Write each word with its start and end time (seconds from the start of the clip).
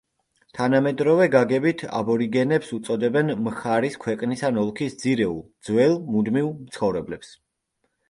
თანამედროვე 0.59 1.27
გაგებით 1.35 1.83
აბორიგენებს 1.99 2.73
უწოდებენ 2.79 3.31
მხარის, 3.49 4.01
ქვეყნის 4.07 4.45
ან 4.51 4.61
ოლქის 4.65 5.01
ძირეულ, 5.07 5.41
ძველ, 5.71 5.99
მუდმივ 6.13 6.53
მცხოვრებლებს. 6.61 7.35